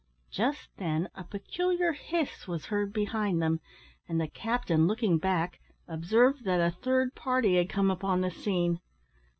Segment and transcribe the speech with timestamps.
[0.31, 3.59] Just then a peculiar hiss was heard behind them,
[4.09, 8.81] and the captain, looking back, observed that a third party had come upon the scene.